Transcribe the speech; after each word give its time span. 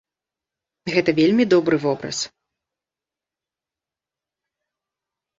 Гэта 0.93 1.11
вельмі 1.19 1.43
добры 1.53 1.75
вобраз. 1.83 2.17